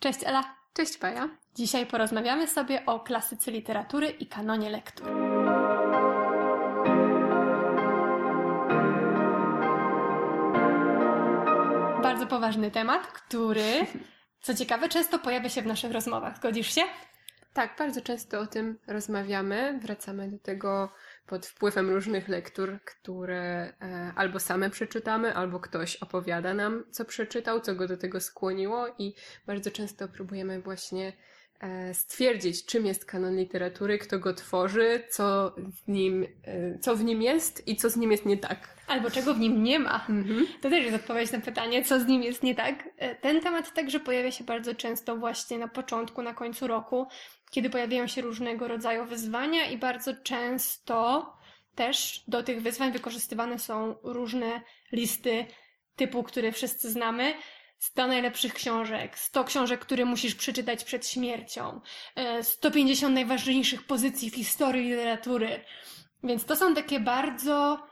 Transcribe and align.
Cześć 0.00 0.20
Ela. 0.24 0.56
Cześć 0.72 0.98
Paja. 0.98 1.28
Dzisiaj 1.54 1.86
porozmawiamy 1.86 2.48
sobie 2.48 2.86
o 2.86 3.00
klasyce 3.00 3.50
literatury 3.50 4.08
i 4.08 4.26
kanonie 4.26 4.70
lektur. 4.70 5.06
Bardzo 12.02 12.26
poważny 12.26 12.70
temat, 12.70 13.06
który, 13.06 13.86
co 14.40 14.54
ciekawe, 14.54 14.88
często 14.88 15.18
pojawia 15.18 15.48
się 15.48 15.62
w 15.62 15.66
naszych 15.66 15.92
rozmowach. 15.92 16.36
Zgodzisz 16.36 16.74
się? 16.74 16.82
Tak, 17.52 17.76
bardzo 17.78 18.00
często 18.00 18.40
o 18.40 18.46
tym 18.46 18.78
rozmawiamy. 18.86 19.78
Wracamy 19.82 20.28
do 20.28 20.38
tego 20.38 20.92
pod 21.30 21.46
wpływem 21.46 21.90
różnych 21.90 22.28
lektur, 22.28 22.78
które 22.84 23.72
e, 23.80 24.12
albo 24.16 24.40
same 24.40 24.70
przeczytamy, 24.70 25.34
albo 25.34 25.60
ktoś 25.60 25.96
opowiada 25.96 26.54
nam, 26.54 26.84
co 26.90 27.04
przeczytał, 27.04 27.60
co 27.60 27.74
go 27.74 27.88
do 27.88 27.96
tego 27.96 28.20
skłoniło, 28.20 28.88
i 28.98 29.14
bardzo 29.46 29.70
często 29.70 30.08
próbujemy 30.08 30.60
właśnie 30.60 31.12
stwierdzić, 31.92 32.64
czym 32.64 32.86
jest 32.86 33.04
kanon 33.04 33.36
literatury, 33.36 33.98
kto 33.98 34.18
go 34.18 34.34
tworzy, 34.34 35.02
co 35.08 35.54
w 35.56 35.88
nim, 35.88 36.26
e, 36.44 36.78
co 36.78 36.96
w 36.96 37.04
nim 37.04 37.22
jest 37.22 37.68
i 37.68 37.76
co 37.76 37.90
z 37.90 37.96
nim 37.96 38.10
jest 38.12 38.26
nie 38.26 38.36
tak. 38.36 38.76
Albo 38.86 39.10
czego 39.10 39.34
w 39.34 39.38
nim 39.38 39.62
nie 39.62 39.78
ma. 39.78 40.06
Mhm. 40.08 40.46
To 40.60 40.70
też 40.70 40.84
jest 40.84 40.96
odpowiedź 40.96 41.32
na 41.32 41.40
pytanie, 41.40 41.84
co 41.84 42.00
z 42.00 42.06
nim 42.06 42.22
jest 42.22 42.42
nie 42.42 42.54
tak. 42.54 42.88
E, 42.96 43.14
Ten 43.14 43.40
temat 43.40 43.74
także 43.74 44.00
pojawia 44.00 44.30
się 44.30 44.44
bardzo 44.44 44.74
często 44.74 45.16
właśnie 45.16 45.58
na 45.58 45.68
początku, 45.68 46.22
na 46.22 46.34
końcu 46.34 46.66
roku, 46.66 47.06
kiedy 47.50 47.70
pojawiają 47.70 48.06
się 48.06 48.22
różnego 48.22 48.68
rodzaju 48.68 49.04
wyzwania 49.04 49.64
i 49.70 49.78
bardzo 49.78 50.14
często 50.22 51.26
też 51.74 52.24
do 52.28 52.42
tych 52.42 52.62
wyzwań 52.62 52.92
wykorzystywane 52.92 53.58
są 53.58 53.94
różne 54.02 54.60
listy 54.92 55.46
typu, 55.96 56.22
które 56.22 56.52
wszyscy 56.52 56.90
znamy. 56.90 57.34
100 57.80 58.06
najlepszych 58.06 58.54
książek, 58.54 59.18
100 59.18 59.44
książek, 59.44 59.80
które 59.80 60.04
musisz 60.04 60.34
przeczytać 60.34 60.84
przed 60.84 61.06
śmiercią, 61.08 61.80
e, 62.16 62.42
150 62.44 63.14
najważniejszych 63.14 63.86
pozycji 63.86 64.30
w 64.30 64.34
historii 64.34 64.90
literatury. 64.90 65.64
Więc 66.24 66.44
to 66.44 66.56
są 66.56 66.74
takie 66.74 67.00
bardzo 67.00 67.86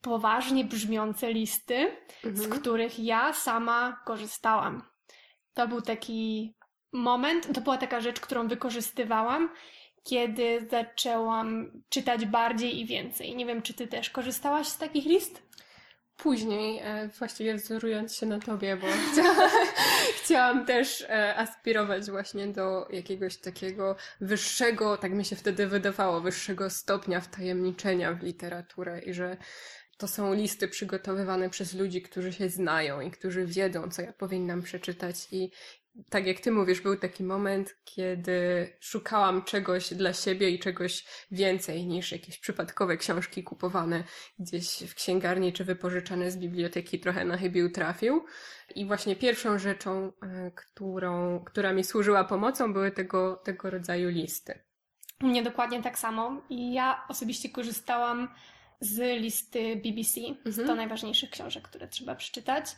poważnie 0.00 0.64
brzmiące 0.64 1.32
listy, 1.32 1.96
z 2.24 2.26
Mhm. 2.44 2.60
których 2.60 2.98
ja 2.98 3.32
sama 3.32 4.02
korzystałam. 4.06 4.82
To 5.54 5.68
był 5.68 5.80
taki 5.80 6.54
moment, 6.92 7.54
to 7.54 7.60
była 7.60 7.78
taka 7.78 8.00
rzecz, 8.00 8.20
którą 8.20 8.48
wykorzystywałam, 8.48 9.50
kiedy 10.04 10.66
zaczęłam 10.70 11.70
czytać 11.88 12.26
bardziej 12.26 12.80
i 12.80 12.86
więcej. 12.86 13.36
Nie 13.36 13.46
wiem, 13.46 13.62
czy 13.62 13.74
ty 13.74 13.86
też 13.86 14.10
korzystałaś 14.10 14.66
z 14.66 14.78
takich 14.78 15.04
list? 15.04 15.42
Później, 16.16 16.80
e, 16.82 17.08
właściwie 17.18 17.54
wzorując 17.54 18.14
się 18.14 18.26
na 18.26 18.38
tobie, 18.38 18.76
bo 18.76 18.86
chciałam, 19.12 19.50
chciałam 20.22 20.66
też 20.66 21.02
e, 21.02 21.36
aspirować 21.36 22.10
właśnie 22.10 22.48
do 22.48 22.88
jakiegoś 22.90 23.36
takiego 23.36 23.96
wyższego, 24.20 24.96
tak 24.96 25.12
mi 25.12 25.24
się 25.24 25.36
wtedy 25.36 25.66
wydawało, 25.66 26.20
wyższego 26.20 26.70
stopnia 26.70 27.20
wtajemniczenia 27.20 28.12
w 28.14 28.22
literaturę 28.22 29.00
i 29.00 29.14
że 29.14 29.36
to 29.98 30.08
są 30.08 30.34
listy 30.34 30.68
przygotowywane 30.68 31.50
przez 31.50 31.74
ludzi, 31.74 32.02
którzy 32.02 32.32
się 32.32 32.48
znają 32.48 33.00
i 33.00 33.10
którzy 33.10 33.46
wiedzą, 33.46 33.90
co 33.90 34.02
ja 34.02 34.12
powinnam 34.12 34.62
przeczytać 34.62 35.16
i 35.32 35.50
tak 36.10 36.26
jak 36.26 36.40
ty 36.40 36.50
mówisz, 36.50 36.80
był 36.80 36.96
taki 36.96 37.24
moment, 37.24 37.76
kiedy 37.84 38.68
szukałam 38.80 39.42
czegoś 39.44 39.94
dla 39.94 40.12
siebie 40.12 40.50
i 40.50 40.58
czegoś 40.58 41.04
więcej 41.30 41.86
niż 41.86 42.12
jakieś 42.12 42.38
przypadkowe 42.38 42.96
książki 42.96 43.42
kupowane 43.44 44.04
gdzieś 44.38 44.82
w 44.88 44.94
księgarni 44.94 45.52
czy 45.52 45.64
wypożyczane 45.64 46.30
z 46.30 46.36
biblioteki 46.36 47.00
trochę 47.00 47.24
na 47.24 47.36
chybił 47.36 47.72
trafił. 47.72 48.24
I 48.74 48.86
właśnie 48.86 49.16
pierwszą 49.16 49.58
rzeczą, 49.58 50.12
e, 50.22 50.50
którą, 50.50 51.44
która 51.44 51.72
mi 51.72 51.84
służyła 51.84 52.24
pomocą, 52.24 52.72
były 52.72 52.90
tego, 52.90 53.36
tego 53.44 53.70
rodzaju 53.70 54.08
listy. 54.10 54.58
U 55.22 55.26
mnie 55.26 55.42
dokładnie 55.42 55.82
tak 55.82 55.98
samo. 55.98 56.42
I 56.50 56.72
ja 56.72 57.04
osobiście 57.08 57.48
korzystałam 57.48 58.28
z 58.80 59.20
listy 59.20 59.76
BBC, 59.76 60.20
100 60.52 60.60
Mhm. 60.62 60.76
najważniejszych 60.76 61.30
książek, 61.30 61.62
które 61.64 61.88
trzeba 61.88 62.14
przeczytać. 62.14 62.76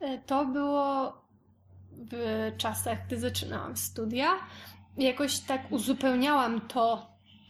E, 0.00 0.18
To 0.26 0.44
było 0.44 1.14
w 2.10 2.52
czasach, 2.56 3.06
gdy 3.06 3.18
zaczynałam 3.18 3.76
studia. 3.76 4.28
Jakoś 4.98 5.38
tak 5.40 5.72
uzupełniałam 5.72 6.60
to, 6.60 7.06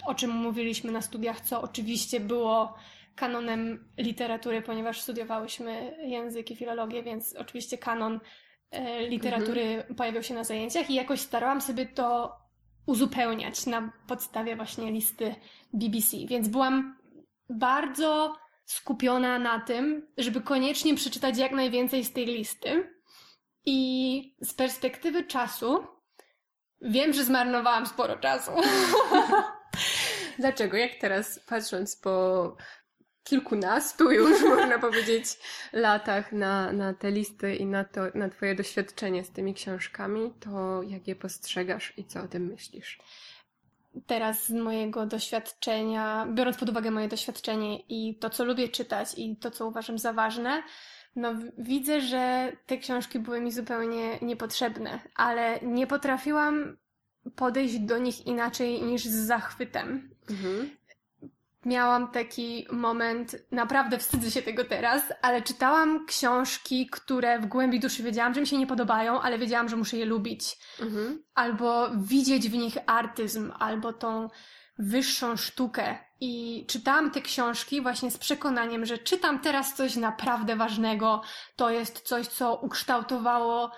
o 0.06 0.14
czym 0.14 0.31
mówiliśmy 0.31 0.92
na 0.92 1.03
studiach, 1.03 1.41
co 1.41 1.62
oczywiście 1.62 2.20
było 2.20 2.75
kanonem 3.14 3.88
literatury, 3.98 4.62
ponieważ 4.62 5.00
studiowałyśmy 5.00 5.97
język 6.03 6.50
i 6.50 6.56
filologię, 6.56 7.03
więc 7.03 7.37
oczywiście 7.37 7.78
kanon 7.78 8.20
e, 8.70 9.08
literatury 9.08 9.84
pojawiał 9.97 10.22
się 10.22 10.34
na 10.34 10.44
zajęciach 10.44 10.91
i 10.91 10.94
jakoś 10.94 11.20
starałam 11.20 11.60
sobie 11.60 11.87
to 11.87 12.37
uzupełniać 12.87 13.66
na 13.66 13.92
podstawie 14.06 14.56
właśnie 14.56 14.92
listy 14.92 15.34
BBC. 15.72 16.16
Więc 16.26 16.48
byłam 16.48 16.98
bardzo 17.50 18.37
skupiona 18.64 19.38
na 19.38 19.60
tym, 19.60 20.06
żeby 20.19 20.41
koniecznie 20.41 20.94
przeczytać 20.94 21.38
jak 21.38 21.53
najwięcej 21.53 22.04
z 22.04 22.12
tej 22.12 22.26
listy. 22.26 22.97
I 23.71 24.34
z 24.41 24.55
perspektywy 24.55 25.25
czasu 25.25 25.87
wiem, 26.83 27.12
że 27.12 27.25
zmarnowałam 27.25 27.87
sporo 27.87 28.17
czasu. 28.17 28.51
Dlaczego? 30.39 30.77
Jak 30.77 30.95
teraz, 30.95 31.41
patrząc 31.47 31.97
po 31.97 32.56
kilkunastu 33.25 34.12
już, 34.12 34.43
można 34.43 34.79
powiedzieć, 34.89 35.25
latach 35.73 36.33
na, 36.33 36.73
na 36.73 36.95
te 36.95 37.11
listy 37.11 37.56
i 37.56 37.67
na, 37.67 37.84
to, 37.84 38.01
na 38.15 38.29
twoje 38.29 38.55
doświadczenie 38.55 39.25
z 39.25 39.31
tymi 39.31 39.55
książkami, 39.55 40.33
to 40.41 40.83
jak 40.83 41.09
je 41.09 41.17
postrzegasz 41.17 41.93
i 41.97 42.05
co 42.05 42.23
o 42.23 42.29
tym 42.29 42.47
myślisz? 42.47 42.99
Teraz 44.06 44.47
z 44.47 44.50
mojego 44.50 45.06
doświadczenia, 45.06 46.27
biorąc 46.35 46.56
pod 46.56 46.69
uwagę 46.69 46.91
moje 46.91 47.09
doświadczenie 47.09 47.79
i 47.89 48.19
to, 48.19 48.31
co 48.31 48.45
lubię 48.45 48.69
czytać 48.69 49.09
i 49.17 49.37
to, 49.37 49.50
co 49.50 49.67
uważam 49.67 49.99
za 49.99 50.12
ważne, 50.12 50.62
no 51.16 51.34
widzę, 51.58 52.00
że 52.00 52.52
te 52.66 52.78
książki 52.78 53.19
były 53.19 53.41
mi 53.41 53.52
zupełnie 53.52 54.19
niepotrzebne, 54.22 55.00
ale 55.14 55.60
nie 55.62 55.86
potrafiłam 55.86 56.76
podejść 57.36 57.78
do 57.78 57.98
nich 57.98 58.26
inaczej 58.26 58.82
niż 58.82 59.04
z 59.04 59.26
zachwytem. 59.26 60.10
Mhm. 60.30 60.70
Miałam 61.66 62.10
taki 62.10 62.66
moment, 62.72 63.36
naprawdę 63.50 63.98
wstydzę 63.98 64.30
się 64.30 64.42
tego 64.42 64.64
teraz, 64.64 65.02
ale 65.22 65.42
czytałam 65.42 66.06
książki, 66.06 66.86
które 66.86 67.38
w 67.38 67.46
głębi 67.46 67.80
duszy 67.80 68.02
wiedziałam, 68.02 68.34
że 68.34 68.40
mi 68.40 68.46
się 68.46 68.58
nie 68.58 68.66
podobają, 68.66 69.20
ale 69.20 69.38
wiedziałam, 69.38 69.69
że 69.69 69.76
muszę 69.76 69.96
je 69.96 70.04
lubić. 70.04 70.58
Mhm. 70.80 71.22
Albo 71.34 71.90
widzieć 71.96 72.48
w 72.48 72.52
nich 72.52 72.76
artyzm, 72.86 73.52
albo 73.58 73.92
tą 73.92 74.28
wyższą 74.78 75.37
sztukę. 75.37 75.99
I 76.21 76.65
czytałam 76.69 77.11
te 77.11 77.21
książki 77.21 77.81
właśnie 77.81 78.11
z 78.11 78.19
przekonaniem, 78.19 78.87
że 78.87 78.99
czytam 78.99 79.39
teraz 79.41 79.75
coś 79.75 79.97
naprawdę 79.97 80.56
ważnego. 80.56 81.22
To 81.56 81.71
jest 81.71 82.00
coś, 82.00 82.27
co 82.27 82.55
ukształtowało 82.56 83.71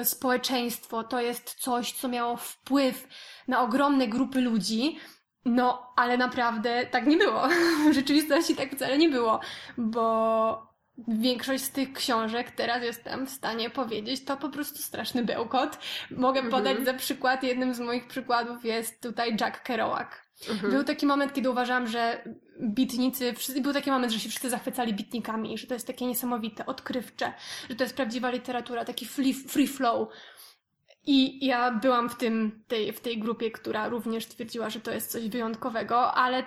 y, 0.00 0.04
społeczeństwo, 0.04 1.04
to 1.04 1.20
jest 1.20 1.54
coś, 1.54 1.92
co 1.92 2.08
miało 2.08 2.36
wpływ 2.36 3.08
na 3.48 3.60
ogromne 3.60 4.08
grupy 4.08 4.40
ludzi. 4.40 4.98
No, 5.44 5.92
ale 5.96 6.18
naprawdę 6.18 6.86
tak 6.86 7.06
nie 7.06 7.16
było. 7.16 7.48
W 7.90 7.94
rzeczywistości 7.94 8.56
tak 8.56 8.74
wcale 8.74 8.98
nie 8.98 9.08
było, 9.08 9.40
bo 9.78 10.72
większość 11.08 11.64
z 11.64 11.70
tych 11.70 11.92
książek, 11.92 12.50
teraz 12.50 12.82
jestem 12.82 13.26
w 13.26 13.30
stanie 13.30 13.70
powiedzieć, 13.70 14.24
to 14.24 14.36
po 14.36 14.48
prostu 14.48 14.78
straszny 14.78 15.24
bełkot. 15.24 15.78
Mogę 16.10 16.40
Mhm. 16.40 16.50
podać 16.50 16.84
za 16.84 16.94
przykład, 16.94 17.42
jednym 17.42 17.74
z 17.74 17.80
moich 17.80 18.06
przykładów 18.06 18.64
jest 18.64 19.02
tutaj 19.02 19.36
Jack 19.40 19.62
Kerouac. 19.62 20.08
Mhm. 20.50 20.72
Był 20.72 20.84
taki 20.84 21.06
moment, 21.06 21.32
kiedy 21.32 21.50
uważałam, 21.50 21.86
że 21.86 22.24
bitnicy, 22.60 23.34
był 23.60 23.72
taki 23.72 23.90
moment, 23.90 24.12
że 24.12 24.20
się 24.20 24.28
wszyscy 24.28 24.50
zachwycali 24.50 24.94
bitnikami, 24.94 25.58
że 25.58 25.66
to 25.66 25.74
jest 25.74 25.86
takie 25.86 26.06
niesamowite, 26.06 26.66
odkrywcze, 26.66 27.32
że 27.70 27.76
to 27.76 27.84
jest 27.84 27.96
prawdziwa 27.96 28.30
literatura, 28.30 28.84
taki 28.84 29.06
free, 29.06 29.34
free 29.34 29.68
flow. 29.68 30.08
I 31.06 31.46
ja 31.46 31.70
byłam 31.70 32.08
w 32.08 32.16
tym, 32.16 32.64
tej, 32.68 32.92
w 32.92 33.00
tej 33.00 33.18
grupie, 33.18 33.50
która 33.50 33.88
również 33.88 34.26
twierdziła, 34.26 34.70
że 34.70 34.80
to 34.80 34.90
jest 34.90 35.10
coś 35.12 35.28
wyjątkowego, 35.28 36.14
ale 36.14 36.46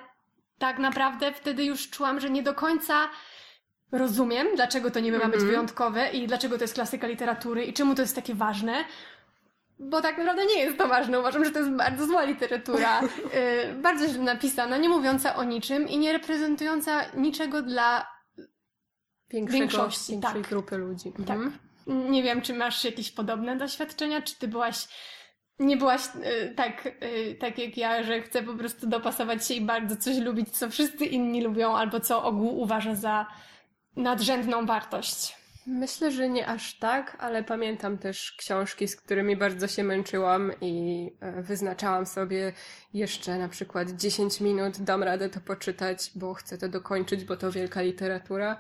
tak 0.58 0.80
naprawdę 0.80 1.34
wtedy 1.34 1.66
już 1.66 1.90
czułam, 1.90 2.20
że 2.20 2.30
nie 2.30 2.44
do 2.44 2.54
końca 2.54 3.10
rozumiem, 3.92 4.48
dlaczego 4.56 4.92
to 4.92 5.00
niby 5.00 5.18
ma 5.18 5.26
być 5.26 5.34
Mhm. 5.34 5.50
wyjątkowe 5.50 6.10
i 6.10 6.28
dlaczego 6.28 6.58
to 6.58 6.64
jest 6.64 6.74
klasyka 6.74 7.08
literatury 7.08 7.66
i 7.66 7.74
czemu 7.74 7.96
to 7.96 8.02
jest 8.02 8.16
takie 8.16 8.36
ważne. 8.36 8.86
Bo 9.80 10.02
tak 10.02 10.18
naprawdę 10.18 10.46
nie 10.46 10.60
jest 10.60 10.78
to 10.78 10.88
ważne. 10.88 11.20
Uważam, 11.20 11.46
że 11.46 11.52
to 11.52 11.60
jest 11.60 11.72
bardzo 11.72 12.06
zła 12.06 12.24
literatura. 12.24 13.02
y, 13.04 13.74
bardzo 13.74 14.08
źle 14.08 14.20
napisana, 14.20 14.78
nie 14.78 14.90
mówiąca 14.90 15.36
o 15.36 15.44
niczym 15.44 15.90
i 15.90 15.98
nie 15.98 16.14
reprezentująca 16.14 17.06
niczego 17.12 17.62
dla. 17.62 18.16
Większego, 19.30 19.60
Większości, 19.60 20.12
większej 20.12 20.42
tak. 20.42 20.50
grupy 20.50 20.78
ludzi. 20.78 21.12
Tak. 21.28 21.38
Mhm. 21.38 21.60
Nie 22.12 22.24
wiem, 22.24 22.42
czy 22.42 22.54
masz 22.54 22.84
jakieś 22.84 23.12
podobne 23.12 23.58
doświadczenia, 23.58 24.22
czy 24.22 24.36
ty 24.36 24.48
byłaś. 24.48 24.88
Nie 25.60 25.78
byłaś 25.78 26.02
y, 26.06 26.56
tak, 26.56 26.86
y, 26.86 27.38
tak 27.40 27.58
jak 27.58 27.78
ja, 27.78 28.04
że 28.04 28.22
chcę 28.22 28.44
po 28.44 28.54
prostu 28.54 28.88
dopasować 28.88 29.48
się 29.48 29.54
i 29.54 29.62
bardzo 29.62 29.98
coś 29.98 30.18
lubić, 30.18 30.58
co 30.58 30.70
wszyscy 30.70 31.06
inni 31.06 31.44
lubią, 31.44 31.76
albo 31.76 32.00
co 32.00 32.24
ogół 32.24 32.60
uważa 32.60 32.96
za 32.96 33.26
nadrzędną 33.96 34.66
wartość. 34.66 35.45
Myślę, 35.68 36.12
że 36.12 36.30
nie 36.30 36.48
aż 36.48 36.80
tak, 36.80 37.18
ale 37.20 37.44
pamiętam 37.44 37.98
też 37.98 38.36
książki, 38.38 38.88
z 38.88 38.96
którymi 38.96 39.38
bardzo 39.38 39.68
się 39.68 39.84
męczyłam 39.84 40.52
i 40.62 41.12
e, 41.20 41.42
wyznaczałam 41.42 42.06
sobie 42.06 42.54
jeszcze 42.94 43.38
na 43.38 43.50
przykład 43.50 43.92
10 43.92 44.42
minut, 44.42 44.82
dam 44.82 45.04
radę 45.04 45.30
to 45.30 45.40
poczytać, 45.40 46.12
bo 46.16 46.34
chcę 46.34 46.58
to 46.58 46.70
dokończyć, 46.70 47.26
bo 47.26 47.38
to 47.38 47.52
wielka 47.52 47.82
literatura. 47.82 48.58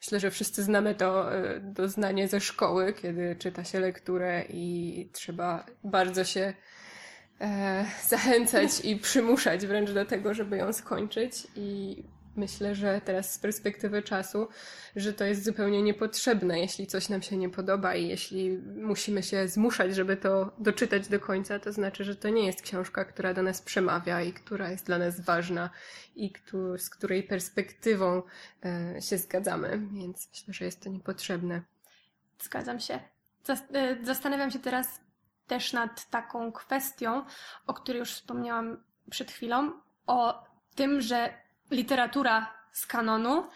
Myślę, 0.00 0.20
że 0.20 0.30
wszyscy 0.30 0.62
znamy 0.62 0.94
to 0.94 1.34
e, 1.34 1.60
doznanie 1.60 2.28
ze 2.28 2.40
szkoły, 2.40 2.92
kiedy 2.92 3.36
czyta 3.38 3.64
się 3.64 3.80
lekturę 3.80 4.44
i 4.48 5.10
trzeba 5.12 5.66
bardzo 5.84 6.24
się 6.24 6.54
e, 7.40 7.84
zachęcać 8.08 8.80
i 8.84 8.96
przymuszać 8.96 9.66
wręcz 9.66 9.90
do 9.90 10.04
tego, 10.04 10.34
żeby 10.34 10.56
ją 10.56 10.72
skończyć. 10.72 11.46
I 11.56 12.02
myślę, 12.36 12.74
że 12.74 13.00
teraz 13.04 13.32
z 13.32 13.38
perspektywy 13.38 14.02
czasu, 14.02 14.48
że 14.96 15.12
to 15.12 15.24
jest 15.24 15.44
zupełnie 15.44 15.82
niepotrzebne, 15.82 16.60
jeśli 16.60 16.86
coś 16.86 17.08
nam 17.08 17.22
się 17.22 17.36
nie 17.36 17.48
podoba 17.48 17.94
i 17.94 18.08
jeśli 18.08 18.58
musimy 18.76 19.22
się 19.22 19.48
zmuszać, 19.48 19.94
żeby 19.94 20.16
to 20.16 20.52
doczytać 20.58 21.08
do 21.08 21.20
końca, 21.20 21.58
to 21.58 21.72
znaczy, 21.72 22.04
że 22.04 22.16
to 22.16 22.28
nie 22.28 22.46
jest 22.46 22.62
książka, 22.62 23.04
która 23.04 23.34
do 23.34 23.42
nas 23.42 23.62
przemawia 23.62 24.22
i 24.22 24.32
która 24.32 24.70
jest 24.70 24.86
dla 24.86 24.98
nas 24.98 25.20
ważna 25.20 25.70
i 26.16 26.32
z 26.78 26.90
której 26.90 27.22
perspektywą 27.22 28.22
e, 28.64 29.02
się 29.02 29.18
zgadzamy, 29.18 29.80
więc 29.92 30.28
myślę, 30.32 30.54
że 30.54 30.64
jest 30.64 30.82
to 30.82 30.90
niepotrzebne. 30.90 31.62
Zgadzam 32.40 32.80
się. 32.80 33.00
E, 33.74 34.04
zastanawiam 34.04 34.50
się 34.50 34.58
teraz 34.58 35.00
też 35.46 35.72
nad 35.72 36.10
taką 36.10 36.52
kwestią, 36.52 37.24
o 37.66 37.74
której 37.74 37.98
już 37.98 38.12
wspomniałam 38.12 38.82
przed 39.10 39.30
chwilą, 39.30 39.72
o 40.06 40.44
tym, 40.74 41.00
że 41.00 41.45
literatura 41.70 42.54
z 42.72 42.86
kanonu 42.86 43.46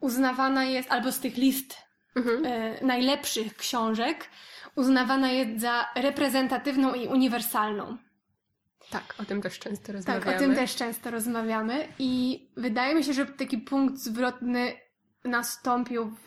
uznawana 0.00 0.64
jest, 0.64 0.92
albo 0.92 1.12
z 1.12 1.20
tych 1.20 1.36
list 1.36 1.76
mhm. 2.16 2.46
y, 2.46 2.78
najlepszych 2.82 3.56
książek, 3.56 4.28
uznawana 4.76 5.30
jest 5.30 5.60
za 5.60 5.88
reprezentatywną 5.94 6.94
i 6.94 7.06
uniwersalną. 7.06 7.98
Tak, 8.90 9.14
o 9.18 9.24
tym 9.24 9.42
też 9.42 9.58
często 9.58 9.92
rozmawiamy. 9.92 10.24
Tak, 10.24 10.36
o 10.36 10.38
tym 10.38 10.54
też 10.54 10.76
często 10.76 11.10
rozmawiamy 11.10 11.88
i 11.98 12.42
wydaje 12.56 12.94
mi 12.94 13.04
się, 13.04 13.12
że 13.12 13.26
taki 13.26 13.58
punkt 13.58 13.96
zwrotny 13.96 14.72
nastąpił 15.24 16.16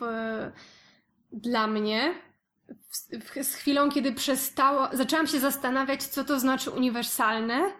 dla 1.32 1.66
mnie 1.66 2.14
w, 2.68 3.24
w, 3.24 3.44
z 3.44 3.54
chwilą, 3.54 3.90
kiedy 3.90 4.12
przestało, 4.12 4.88
zaczęłam 4.92 5.26
się 5.26 5.40
zastanawiać, 5.40 6.02
co 6.02 6.24
to 6.24 6.40
znaczy 6.40 6.70
uniwersalne 6.70 7.72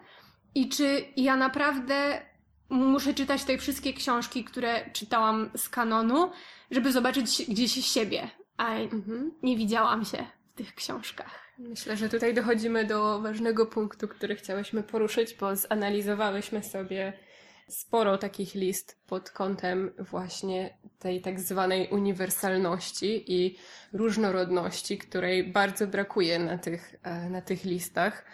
i 0.55 0.69
czy 0.69 1.05
ja 1.17 1.37
naprawdę 1.37 2.26
muszę 2.69 3.15
czytać 3.15 3.45
te 3.45 3.59
wszystkie 3.59 3.93
książki, 3.93 4.45
które 4.45 4.91
czytałam 4.91 5.51
z 5.57 5.69
kanonu, 5.69 6.31
żeby 6.71 6.93
zobaczyć 6.93 7.47
gdzieś 7.49 7.73
siebie, 7.73 8.31
a 8.57 8.75
mhm. 8.75 9.33
nie 9.43 9.57
widziałam 9.57 10.05
się 10.05 10.27
w 10.53 10.57
tych 10.57 10.75
książkach. 10.75 11.47
Myślę, 11.59 11.97
że 11.97 12.09
tutaj 12.09 12.35
dochodzimy 12.35 12.85
do 12.85 13.21
ważnego 13.21 13.67
punktu, 13.67 14.09
który 14.09 14.37
chciałyśmy 14.37 14.83
poruszyć, 14.83 15.35
bo 15.35 15.57
zanalizowałyśmy 15.57 16.63
sobie 16.63 17.13
sporo 17.69 18.19
takich 18.19 18.55
list 18.55 19.01
pod 19.07 19.31
kątem 19.31 19.93
właśnie 19.99 20.79
tej 20.99 21.21
tak 21.21 21.41
zwanej 21.41 21.89
uniwersalności 21.91 23.33
i 23.33 23.57
różnorodności, 23.93 24.99
której 24.99 25.53
bardzo 25.53 25.87
brakuje 25.87 26.39
na 26.39 26.59
tych, 26.59 26.95
e, 27.03 27.31
na 27.31 27.41
tych 27.41 27.65
listach. 27.65 28.25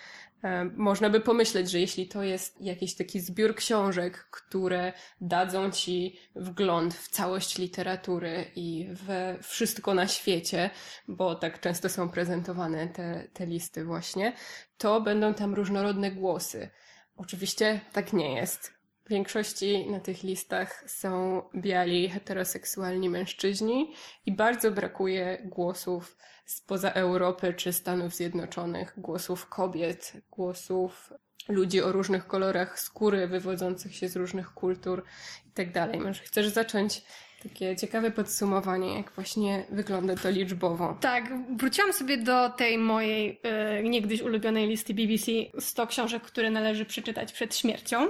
E, 0.42 0.64
można 0.64 1.10
by 1.10 1.20
pomyśleć, 1.20 1.70
że 1.70 1.80
jeśli 1.80 2.08
to 2.08 2.22
jest 2.22 2.60
jakiś 2.60 2.94
taki 2.94 3.20
zbiór 3.20 3.54
książek, 3.54 4.28
które 4.30 4.92
dadzą 5.20 5.70
ci 5.70 6.18
wgląd 6.36 6.94
w 6.94 7.08
całość 7.08 7.58
literatury 7.58 8.44
i 8.56 8.88
we 8.90 9.38
wszystko 9.42 9.94
na 9.94 10.08
świecie, 10.08 10.70
bo 11.08 11.34
tak 11.34 11.60
często 11.60 11.88
są 11.88 12.08
prezentowane 12.08 12.88
te, 12.88 13.28
te 13.32 13.46
listy 13.46 13.84
właśnie, 13.84 14.32
to 14.78 15.00
będą 15.00 15.34
tam 15.34 15.54
różnorodne 15.54 16.10
głosy. 16.10 16.70
Oczywiście 17.16 17.80
tak 17.92 18.12
nie 18.12 18.34
jest. 18.34 18.81
W 19.04 19.08
większości 19.08 19.90
na 19.90 20.00
tych 20.00 20.22
listach 20.22 20.84
są 20.90 21.43
biali, 21.56 22.08
heteroseksualni 22.08 23.08
mężczyźni 23.10 23.94
i 24.26 24.32
bardzo 24.32 24.70
brakuje 24.70 25.43
głosów 25.44 26.16
spoza 26.44 26.90
Europy 26.90 27.54
czy 27.54 27.72
Stanów 27.72 28.14
Zjednoczonych, 28.14 28.94
głosów 28.96 29.49
kobiet, 29.49 30.12
głosów 30.31 31.12
ludzi 31.49 31.82
o 31.82 31.93
różnych 31.93 32.26
kolorach 32.26 32.81
skóry, 32.81 33.26
wywodzących 33.26 33.96
się 33.96 34.08
z 34.08 34.16
różnych 34.16 34.54
kultur 34.54 35.05
itd. 35.46 35.72
Tak 35.72 36.00
Może 36.00 36.22
chcesz 36.22 36.48
zacząć 36.48 37.02
takie 37.43 37.76
ciekawe 37.76 38.10
podsumowanie, 38.10 38.96
jak 38.96 39.12
właśnie 39.12 39.64
wygląda 39.70 40.16
to 40.16 40.31
liczbowo. 40.31 40.98
Tak, 41.00 41.25
wróciłam 41.56 41.93
sobie 41.93 42.16
do 42.16 42.50
tej 42.50 42.78
mojej 42.78 43.40
e, 43.43 43.82
niegdyś 43.82 44.20
ulubionej 44.22 44.69
listy 44.69 44.94
BBC 44.94 45.32
100 45.58 45.87
książek, 45.87 46.22
które 46.22 46.50
należy 46.50 46.84
przeczytać 46.84 47.32
przed 47.32 47.56
śmiercią. 47.56 48.08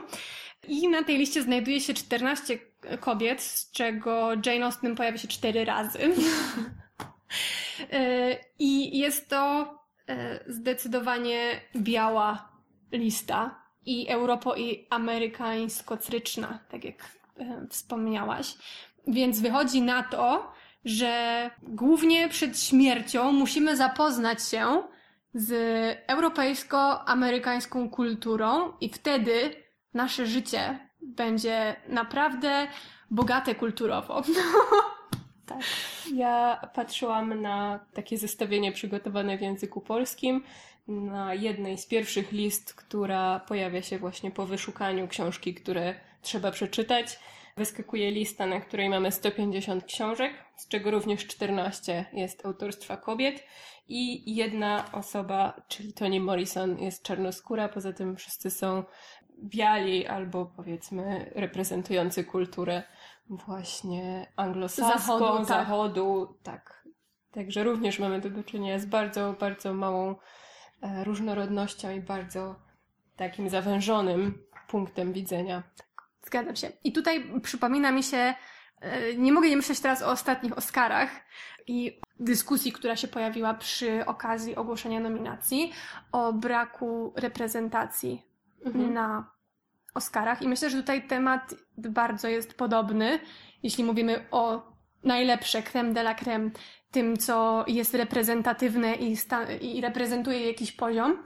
I 0.68 0.88
na 0.88 1.04
tej 1.04 1.18
liście 1.18 1.42
znajduje 1.42 1.80
się 1.80 1.94
14 1.94 2.58
kobiet, 3.00 3.42
z 3.42 3.70
czego 3.70 4.30
Jane 4.46 4.64
Austen 4.64 4.96
pojawia 4.96 5.18
się 5.18 5.28
4 5.28 5.64
razy. 5.64 5.98
E, 7.92 8.38
I 8.58 8.98
jest 8.98 9.28
to 9.28 9.74
e, 10.08 10.44
zdecydowanie 10.52 11.60
biała 11.76 12.48
lista 12.92 13.62
i 13.86 14.08
europo- 14.10 14.58
i 14.58 14.86
amerykańsko-cryczna, 14.90 16.58
tak 16.70 16.84
jak 16.84 16.96
e, 17.38 17.66
wspomniałaś. 17.70 18.54
Więc 19.06 19.40
wychodzi 19.40 19.82
na 19.82 20.02
to, 20.02 20.52
że 20.84 21.50
głównie 21.62 22.28
przed 22.28 22.60
śmiercią 22.60 23.32
musimy 23.32 23.76
zapoznać 23.76 24.48
się 24.48 24.82
z 25.34 25.52
europejsko-amerykańską 26.06 27.90
kulturą 27.90 28.72
i 28.80 28.88
wtedy 28.88 29.62
nasze 29.94 30.26
życie 30.26 30.78
będzie 31.02 31.76
naprawdę 31.88 32.66
bogate 33.10 33.54
kulturowo. 33.54 34.22
tak. 35.46 35.60
Ja 36.14 36.60
patrzyłam 36.74 37.42
na 37.42 37.86
takie 37.94 38.18
zestawienie 38.18 38.72
przygotowane 38.72 39.38
w 39.38 39.42
języku 39.42 39.80
polskim, 39.80 40.42
na 40.88 41.34
jednej 41.34 41.78
z 41.78 41.86
pierwszych 41.86 42.32
list, 42.32 42.74
która 42.74 43.40
pojawia 43.40 43.82
się 43.82 43.98
właśnie 43.98 44.30
po 44.30 44.46
wyszukaniu 44.46 45.08
książki, 45.08 45.54
które 45.54 45.94
trzeba 46.22 46.50
przeczytać. 46.50 47.18
Wyskakuje 47.56 48.10
lista, 48.10 48.46
na 48.46 48.60
której 48.60 48.88
mamy 48.88 49.12
150 49.12 49.84
książek, 49.84 50.32
z 50.56 50.68
czego 50.68 50.90
również 50.90 51.26
14 51.26 52.04
jest 52.12 52.46
autorstwa 52.46 52.96
kobiet 52.96 53.44
i 53.88 54.34
jedna 54.34 54.92
osoba, 54.92 55.62
czyli 55.68 55.92
Toni 55.92 56.20
Morrison, 56.20 56.78
jest 56.78 57.02
czarnoskóra, 57.02 57.68
poza 57.68 57.92
tym 57.92 58.16
wszyscy 58.16 58.50
są 58.50 58.84
biali 59.42 60.06
albo 60.06 60.46
powiedzmy 60.46 61.32
reprezentujący 61.34 62.24
kulturę 62.24 62.82
właśnie 63.30 64.26
anglosaską, 64.36 64.98
zachodu, 64.98 65.36
tak. 65.38 65.46
zachodu 65.46 66.38
tak. 66.42 66.82
Także 67.30 67.64
również 67.64 67.98
mamy 67.98 68.20
do, 68.20 68.30
do 68.30 68.44
czynienia 68.44 68.78
z 68.78 68.86
bardzo, 68.86 69.34
bardzo 69.40 69.74
małą 69.74 70.14
e, 70.82 71.04
różnorodnością 71.04 71.90
i 71.90 72.00
bardzo 72.00 72.54
takim 73.16 73.50
zawężonym 73.50 74.38
punktem 74.68 75.12
widzenia. 75.12 75.62
Zgadzam 76.26 76.56
się. 76.56 76.72
I 76.84 76.92
tutaj 76.92 77.40
przypomina 77.42 77.92
mi 77.92 78.02
się, 78.02 78.34
e, 78.80 79.14
nie 79.14 79.32
mogę 79.32 79.48
nie 79.48 79.56
myśleć 79.56 79.80
teraz 79.80 80.02
o 80.02 80.10
ostatnich 80.10 80.58
Oscarach 80.58 81.10
i 81.66 82.00
dyskusji, 82.20 82.72
która 82.72 82.96
się 82.96 83.08
pojawiła 83.08 83.54
przy 83.54 84.06
okazji 84.06 84.56
ogłoszenia 84.56 85.00
nominacji 85.00 85.72
o 86.12 86.32
braku 86.32 87.12
reprezentacji 87.16 88.31
mhm. 88.64 88.94
na 88.94 89.30
Oscarach. 89.94 90.42
I 90.42 90.48
myślę, 90.48 90.70
że 90.70 90.76
tutaj 90.76 91.06
temat 91.08 91.54
bardzo 91.78 92.28
jest 92.28 92.54
podobny, 92.54 93.20
jeśli 93.62 93.84
mówimy 93.84 94.26
o 94.30 94.72
najlepsze 95.04 95.62
creme 95.62 95.92
de 95.92 96.00
la 96.00 96.14
creme, 96.14 96.50
tym, 96.90 97.16
co 97.16 97.64
jest 97.68 97.94
reprezentatywne 97.94 98.94
i, 98.94 99.16
i 99.60 99.80
reprezentuje 99.80 100.46
jakiś 100.46 100.72
poziom. 100.72 101.16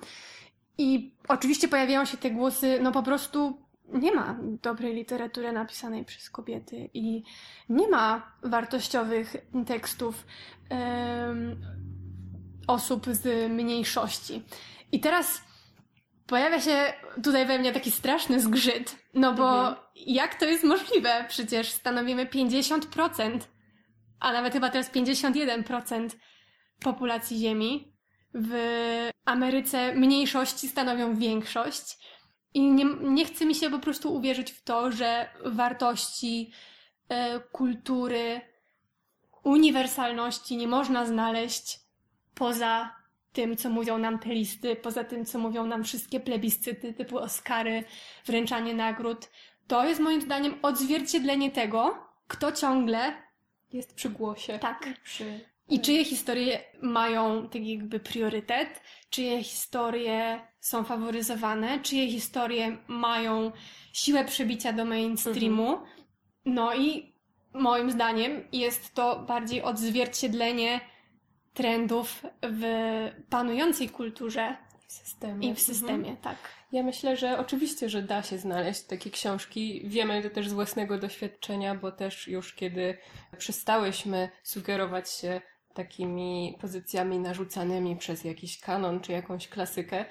I 0.79 1.15
oczywiście 1.29 1.69
pojawiają 1.69 2.05
się 2.05 2.17
te 2.17 2.31
głosy, 2.31 2.79
no 2.83 2.93
po 2.93 3.03
prostu 3.03 3.67
nie 3.93 4.15
ma 4.15 4.37
dobrej 4.63 4.95
literatury 4.95 5.53
napisanej 5.53 6.05
przez 6.05 6.31
kobiety 6.31 6.91
i 6.95 7.23
nie 7.69 7.89
ma 7.89 8.33
wartościowych 8.43 9.37
tekstów 9.67 10.27
um, 10.71 11.61
osób 12.67 13.07
z 13.11 13.53
mniejszości. 13.53 14.43
I 14.93 15.01
teraz 15.01 15.43
pojawia 16.27 16.61
się 16.61 16.93
tutaj 17.25 17.47
we 17.47 17.59
mnie 17.59 17.73
taki 17.73 17.91
straszny 17.91 18.41
zgrzyt, 18.41 18.97
no 19.15 19.33
bo 19.33 19.59
mhm. 19.59 19.77
jak 19.95 20.35
to 20.35 20.45
jest 20.45 20.65
możliwe? 20.65 21.25
Przecież 21.29 21.71
stanowimy 21.71 22.27
50%, 22.27 23.39
a 24.21 24.33
nawet 24.33 24.53
chyba 24.53 24.71
teraz 24.71 24.93
51% 24.93 26.09
populacji 26.81 27.39
Ziemi. 27.39 27.93
W 28.35 28.55
Ameryce 29.25 29.95
mniejszości 29.95 30.69
stanowią 30.69 31.17
większość. 31.17 31.99
I 32.55 32.61
nie, 32.73 32.85
nie 33.01 33.25
chce 33.25 33.47
mi 33.47 33.55
się 33.55 33.71
po 33.71 33.79
prostu 33.79 34.15
uwierzyć 34.15 34.53
w 34.53 34.63
to, 34.63 34.93
że 34.93 35.29
wartości, 35.45 36.53
e, 37.09 37.41
kultury, 37.41 38.41
uniwersalności 39.45 40.57
nie 40.57 40.69
można 40.69 41.07
znaleźć 41.07 41.81
poza 42.35 42.96
tym, 43.37 43.57
co 43.57 43.71
mówią 43.71 43.99
nam 43.99 44.19
te 44.19 44.29
listy, 44.29 44.77
poza 44.77 45.05
tym, 45.05 45.25
co 45.25 45.39
mówią 45.39 45.67
nam 45.67 45.85
wszystkie 45.85 46.21
plebiscyty 46.21 46.93
typu 46.93 47.19
Oscary, 47.19 47.85
wręczanie 48.27 48.75
nagród. 48.75 49.31
To 49.67 49.85
jest 49.85 50.01
moim 50.01 50.21
zdaniem 50.21 50.55
odzwierciedlenie 50.63 51.51
tego, 51.51 51.99
kto 52.29 52.53
ciągle 52.53 53.13
jest 53.73 53.95
przy 53.95 54.11
głosie. 54.11 54.59
Tak. 54.59 54.89
Przy... 55.05 55.41
I 55.69 55.81
czyje 55.81 56.05
historie 56.05 56.61
mają 56.83 57.49
tak 57.49 57.67
jakby 57.67 58.01
priorytet, 58.01 58.81
czyje 59.11 59.45
historie 59.45 60.41
są 60.61 60.85
faworyzowane, 60.85 61.81
czyje 61.81 62.11
historie 62.11 62.77
mają 62.89 63.53
siłę 63.93 64.25
przebicia 64.25 64.73
do 64.73 64.85
mainstreamu. 64.85 65.73
Mhm. 65.73 65.89
No 66.45 66.75
i 66.75 67.15
moim 67.55 67.91
zdaniem 67.91 68.49
jest 68.53 68.95
to 68.95 69.25
bardziej 69.29 69.63
odzwierciedlenie 69.63 70.81
trendów 71.57 72.23
w 72.43 72.63
panującej 73.31 73.89
kulturze 73.89 74.57
w 74.87 74.93
systemie. 74.93 75.49
i 75.49 75.55
w 75.55 75.61
systemie, 75.61 76.11
mhm. 76.11 76.17
tak. 76.17 76.37
Ja 76.73 76.83
myślę, 76.83 77.17
że 77.17 77.39
oczywiście, 77.39 77.89
że 77.89 78.03
da 78.03 78.23
się 78.23 78.39
znaleźć 78.39 78.83
takie 78.83 79.11
książki. 79.11 79.83
Wiemy 79.85 80.23
to 80.23 80.31
też 80.31 80.49
z 80.49 80.53
własnego 80.53 80.99
doświadczenia, 80.99 81.75
bo 81.75 81.93
też 81.93 82.29
już 82.29 82.55
kiedy 82.55 82.99
przestałyśmy 83.39 84.29
sugerować 84.43 85.11
się 85.11 85.41
takimi 85.75 86.59
pozycjami 86.61 87.19
narzucanymi 87.19 87.97
przez 87.97 88.25
jakiś 88.25 88.61
kanon 88.61 89.01
czy 89.01 89.13
jakąś 89.13 89.49
klasykę, 89.49 90.05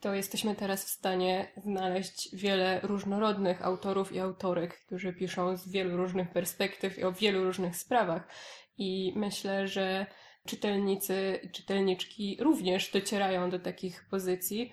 to 0.00 0.14
jesteśmy 0.14 0.54
teraz 0.54 0.84
w 0.84 0.88
stanie 0.88 1.52
znaleźć 1.56 2.36
wiele 2.36 2.80
różnorodnych 2.82 3.62
autorów 3.62 4.12
i 4.12 4.20
autorek, 4.20 4.78
którzy 4.86 5.12
piszą 5.12 5.56
z 5.56 5.68
wielu 5.68 5.96
różnych 5.96 6.30
perspektyw 6.30 6.98
i 6.98 7.04
o 7.04 7.12
wielu 7.12 7.44
różnych 7.44 7.76
sprawach. 7.76 8.28
I 8.78 9.12
myślę, 9.16 9.68
że 9.68 10.06
czytelnicy 10.46 11.40
i 11.42 11.50
czytelniczki 11.50 12.36
również 12.40 12.90
docierają 12.92 13.50
do 13.50 13.58
takich 13.58 14.04
pozycji. 14.10 14.72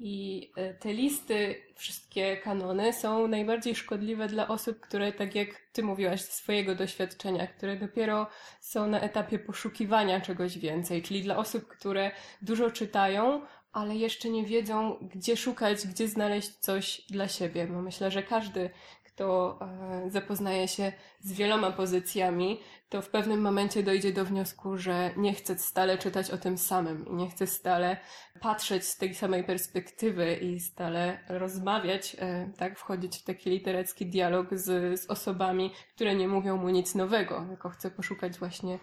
I 0.00 0.50
e, 0.56 0.74
te 0.74 0.92
listy, 0.92 1.62
wszystkie 1.74 2.36
kanony 2.36 2.92
są 2.92 3.28
najbardziej 3.28 3.74
szkodliwe 3.74 4.28
dla 4.28 4.48
osób, 4.48 4.80
które, 4.80 5.12
tak 5.12 5.34
jak 5.34 5.48
ty 5.72 5.82
mówiłaś 5.82 6.20
ze 6.20 6.32
swojego 6.32 6.74
doświadczenia, 6.74 7.46
które 7.46 7.76
dopiero 7.76 8.26
są 8.60 8.86
na 8.86 9.00
etapie 9.00 9.38
poszukiwania 9.38 10.20
czegoś 10.20 10.58
więcej, 10.58 11.02
czyli 11.02 11.22
dla 11.22 11.36
osób, 11.36 11.68
które 11.68 12.10
dużo 12.42 12.70
czytają, 12.70 13.42
ale 13.72 13.96
jeszcze 13.96 14.28
nie 14.28 14.44
wiedzą, 14.44 15.08
gdzie 15.14 15.36
szukać, 15.36 15.86
gdzie 15.86 16.08
znaleźć 16.08 16.50
coś 16.50 17.02
dla 17.10 17.28
siebie. 17.28 17.66
Bo 17.66 17.82
myślę, 17.82 18.10
że 18.10 18.22
każdy, 18.22 18.70
kto 19.18 19.58
e, 19.60 20.10
zapoznaje 20.10 20.68
się 20.68 20.92
z 21.20 21.32
wieloma 21.32 21.70
pozycjami, 21.70 22.60
to 22.88 23.02
w 23.02 23.08
pewnym 23.08 23.40
momencie 23.40 23.82
dojdzie 23.82 24.12
do 24.12 24.24
wniosku, 24.24 24.76
że 24.76 25.10
nie 25.16 25.34
chce 25.34 25.58
stale 25.58 25.98
czytać 25.98 26.30
o 26.30 26.38
tym 26.38 26.58
samym 26.58 27.08
i 27.08 27.14
nie 27.14 27.30
chce 27.30 27.46
stale 27.46 27.96
patrzeć 28.40 28.84
z 28.84 28.96
tej 28.96 29.14
samej 29.14 29.44
perspektywy 29.44 30.34
i 30.34 30.60
stale 30.60 31.18
rozmawiać, 31.28 32.16
e, 32.18 32.50
tak, 32.58 32.78
wchodzić 32.78 33.18
w 33.18 33.24
taki 33.24 33.50
literacki 33.50 34.06
dialog 34.06 34.48
z, 34.52 35.00
z 35.00 35.10
osobami, 35.10 35.72
które 35.94 36.14
nie 36.14 36.28
mówią 36.28 36.56
mu 36.56 36.68
nic 36.68 36.94
nowego, 36.94 37.44
tylko 37.48 37.68
chce 37.68 37.90
poszukać 37.90 38.38
właśnie 38.38 38.78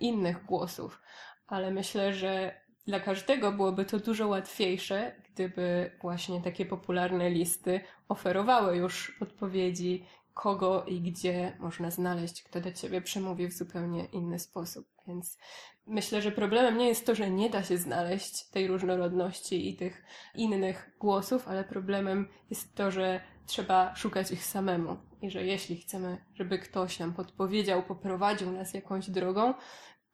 innych 0.00 0.44
głosów. 0.44 1.00
Ale 1.46 1.70
myślę, 1.70 2.14
że 2.14 2.60
dla 2.86 3.00
każdego 3.00 3.52
byłoby 3.52 3.84
to 3.84 3.98
dużo 3.98 4.28
łatwiejsze, 4.28 5.12
gdyby 5.32 5.90
właśnie 6.00 6.40
takie 6.40 6.66
popularne 6.66 7.30
listy 7.30 7.80
oferowały 8.08 8.76
już 8.76 9.16
odpowiedzi, 9.20 10.04
kogo 10.34 10.84
i 10.84 11.00
gdzie 11.00 11.56
można 11.58 11.90
znaleźć, 11.90 12.42
kto 12.42 12.60
do 12.60 12.72
ciebie 12.72 13.00
przemówi 13.00 13.46
w 13.48 13.52
zupełnie 13.52 14.04
inny 14.04 14.38
sposób. 14.38 14.86
Więc 15.06 15.38
myślę, 15.86 16.22
że 16.22 16.32
problemem 16.32 16.78
nie 16.78 16.88
jest 16.88 17.06
to, 17.06 17.14
że 17.14 17.30
nie 17.30 17.50
da 17.50 17.62
się 17.62 17.78
znaleźć 17.78 18.44
tej 18.44 18.66
różnorodności 18.66 19.68
i 19.68 19.76
tych 19.76 20.04
innych 20.34 20.90
głosów, 20.98 21.48
ale 21.48 21.64
problemem 21.64 22.28
jest 22.50 22.74
to, 22.74 22.90
że 22.90 23.20
trzeba 23.46 23.96
szukać 23.96 24.30
ich 24.30 24.44
samemu. 24.44 24.96
I 25.22 25.30
że 25.30 25.44
jeśli 25.44 25.76
chcemy, 25.76 26.18
żeby 26.34 26.58
ktoś 26.58 26.98
nam 26.98 27.12
podpowiedział, 27.12 27.82
poprowadził 27.82 28.52
nas 28.52 28.74
jakąś 28.74 29.10
drogą, 29.10 29.54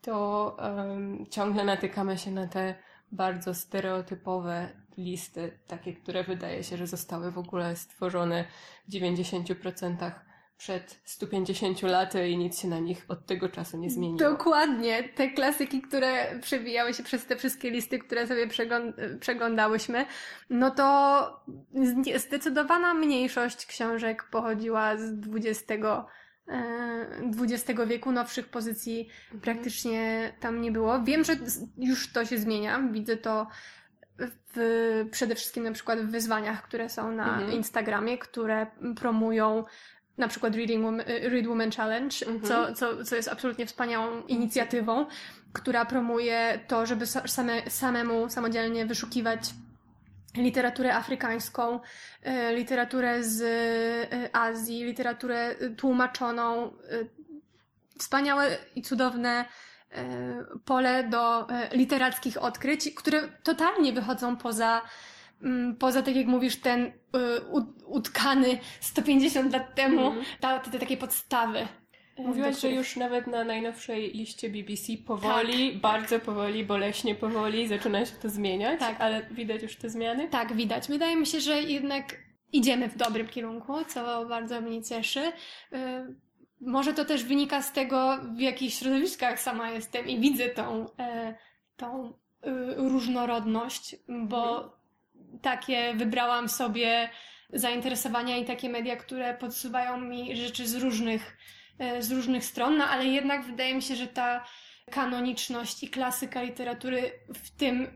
to 0.01 0.57
um, 0.59 1.27
ciągle 1.31 1.65
natykamy 1.65 2.19
się 2.19 2.31
na 2.31 2.47
te 2.47 2.75
bardzo 3.13 3.55
stereotypowe 3.55 4.69
listy, 4.99 5.59
takie, 5.67 5.93
które 5.93 6.25
wydaje 6.25 6.65
się, 6.65 6.77
że 6.77 6.87
zostały 6.87 7.31
w 7.31 7.39
ogóle 7.39 7.77
stworzone 7.77 8.45
w 8.89 8.93
90% 8.93 10.11
przed 10.59 11.01
150 11.05 11.83
laty 11.83 12.29
i 12.29 12.39
nic 12.39 12.61
się 12.61 12.69
na 12.69 12.79
nich 12.79 13.05
od 13.09 13.27
tego 13.27 13.49
czasu 13.49 13.79
nie 13.79 13.91
zmieniło. 13.91 14.19
Dokładnie. 14.31 15.03
Te 15.03 15.29
klasyki, 15.29 15.83
które 15.83 16.39
przewijały 16.41 16.95
się 16.95 17.03
przez 17.03 17.27
te 17.27 17.37
wszystkie 17.37 17.71
listy, 17.71 17.99
które 17.99 18.27
sobie 18.27 18.49
przeglądałyśmy, 19.21 20.07
no 20.51 20.71
to 20.71 21.41
zdecydowana 22.17 22.95
mniejszość 22.95 23.67
książek 23.67 24.25
pochodziła 24.31 24.97
z 24.97 25.13
XX 25.35 25.83
XX 27.43 27.81
wieku 27.87 28.13
nowszych 28.13 28.49
pozycji 28.49 29.09
mhm. 29.25 29.41
praktycznie 29.41 30.33
tam 30.41 30.61
nie 30.61 30.73
było. 30.73 31.03
Wiem, 31.03 31.25
że 31.25 31.37
już 31.79 32.13
to 32.13 32.25
się 32.25 32.39
zmienia. 32.39 32.83
Widzę 32.93 33.17
to 33.17 33.47
w, 34.55 35.05
przede 35.11 35.35
wszystkim 35.35 35.65
na 35.65 35.73
przykład 35.73 35.99
w 35.99 36.11
wyzwaniach, 36.11 36.63
które 36.63 36.89
są 36.89 37.13
na 37.13 37.35
mhm. 37.35 37.53
Instagramie, 37.53 38.19
które 38.19 38.67
promują 38.97 39.65
na 40.19 40.29
przykład 40.29 40.55
Reading 40.55 40.85
Woman, 40.85 41.07
Read 41.07 41.47
Woman 41.47 41.71
Challenge, 41.71 42.17
mhm. 42.27 42.41
co, 42.41 42.75
co, 42.75 43.05
co 43.05 43.17
jest 43.17 43.29
absolutnie 43.29 43.67
wspaniałą 43.67 44.23
inicjatywą, 44.23 45.07
która 45.53 45.85
promuje 45.85 46.61
to, 46.69 46.87
żeby 46.87 47.07
same, 47.07 47.71
samemu, 47.71 48.29
samodzielnie 48.29 48.87
wyszukiwać 48.87 49.41
literaturę 50.37 50.95
afrykańską, 50.95 51.81
e, 52.23 52.55
literaturę 52.55 53.23
z 53.23 53.43
e, 54.13 54.37
Azji, 54.37 54.85
literaturę 54.85 55.55
tłumaczoną. 55.77 56.67
E, 56.67 56.71
wspaniałe 57.99 58.59
i 58.75 58.83
cudowne 58.83 59.45
pole 60.65 61.05
do 61.05 61.47
literackich 61.73 62.43
odkryć, 62.43 62.95
które 62.95 63.29
totalnie 63.43 63.93
wychodzą 63.93 64.37
poza, 64.37 64.83
mm, 65.43 65.77
poza 65.77 66.03
tak 66.03 66.17
jak 66.17 66.27
mówisz, 66.27 66.57
ten 66.57 66.93
utkany 67.87 68.59
150 68.81 69.53
lat 69.53 69.75
temu, 69.75 70.11
mm. 70.11 70.25
ta, 70.41 70.59
te, 70.59 70.71
te 70.71 70.79
takie 70.79 70.97
podstawy. 70.97 71.69
Mówiłaś, 72.19 72.61
że 72.61 72.71
już 72.71 72.97
nawet 72.97 73.27
na 73.27 73.45
najnowszej 73.45 74.13
liście 74.13 74.51
BBC 74.51 74.93
powoli, 75.07 75.73
tak. 75.73 75.81
bardzo 75.81 76.21
powoli, 76.21 76.65
boleśnie 76.65 77.15
powoli 77.15 77.69
zaczyna 77.69 78.07
się 78.07 78.13
to 78.13 78.29
zmieniać, 78.29 78.81
tak. 78.81 79.01
ale 79.01 79.23
widać 79.31 79.63
już 79.63 79.77
te 79.77 79.91
zmiany? 79.91 80.29
Tak, 80.29 80.53
widać. 80.53 80.89
Wydaje 80.89 81.17
mi 81.17 81.27
się, 81.27 81.41
że 81.41 81.63
jednak 81.63 82.17
idziemy 82.53 82.89
w 82.89 82.97
dobrym 82.97 83.29
kierunku, 83.29 83.85
co 83.85 84.27
bardzo 84.27 84.61
mnie 84.61 84.83
cieszy. 84.83 85.21
Y, 85.21 85.33
może 86.61 86.95
to 86.95 87.05
też 87.05 87.25
wynika 87.25 87.63
z 87.63 87.73
tego, 87.73 88.19
w 88.37 88.41
jakich 88.41 88.75
środowiskach 88.75 89.41
sama 89.41 89.71
jestem 89.71 90.07
i 90.07 90.21
widzę 90.21 90.49
tą, 90.49 90.87
e, 90.99 91.35
tą 91.77 92.09
y, 92.09 92.13
różnorodność, 92.77 93.97
bo 94.09 94.57
mhm. 94.57 94.71
takie 95.43 95.95
wybrałam 95.95 96.49
sobie 96.49 97.09
zainteresowania 97.53 98.37
i 98.37 98.45
takie 98.45 98.69
media, 98.69 98.97
które 98.97 99.35
podsuwają 99.35 100.01
mi 100.01 100.37
rzeczy 100.37 100.67
z 100.67 100.75
różnych 100.75 101.37
E, 101.37 101.56
z 102.01 102.11
różnych 102.11 102.45
stron, 102.45 102.77
no 102.77 102.85
ale 102.85 103.07
jednak 103.07 103.45
wydaje 103.45 103.75
mi 103.75 103.83
się, 103.83 103.97
że 103.97 104.07
ta 104.07 104.45
kanoniczność 104.91 105.83
i 105.83 105.89
klasyka 105.89 106.43
literatury 106.43 107.13
w 107.35 107.51
tym 107.51 107.89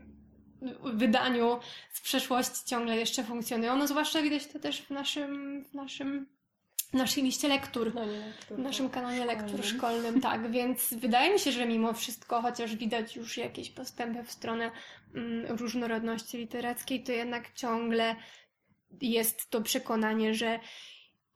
wydaniu 0.83 1.59
z 1.93 2.01
przeszłości 2.01 2.65
ciągle 2.65 2.97
jeszcze 2.97 3.23
funkcjonują. 3.23 3.75
No 3.75 3.87
zwłaszcza 3.87 4.21
widać 4.21 4.47
to 4.47 4.59
też 4.59 4.81
w 4.81 4.89
naszym, 4.89 5.63
w 5.63 5.73
naszym 5.73 6.27
w 6.91 6.93
naszej 6.93 7.23
liście 7.23 7.47
lektur, 7.47 7.95
lektur 7.95 8.57
w 8.57 8.59
naszym 8.59 8.89
kanonie 8.89 9.23
szkolnym. 9.23 9.37
lektur 9.37 9.65
szkolnym, 9.65 10.21
tak, 10.29 10.51
więc 10.51 10.93
wydaje 10.93 11.33
mi 11.33 11.39
się, 11.39 11.51
że 11.51 11.65
mimo 11.65 11.93
wszystko, 11.93 12.41
chociaż 12.41 12.75
widać 12.75 13.15
już 13.15 13.37
jakieś 13.37 13.69
postępy 13.69 14.23
w 14.23 14.31
stronę 14.31 14.71
mm, 15.15 15.45
różnorodności 15.57 16.37
literackiej, 16.37 17.03
to 17.03 17.11
jednak 17.11 17.53
ciągle 17.53 18.15
jest 19.01 19.49
to 19.49 19.61
przekonanie, 19.61 20.33
że 20.33 20.59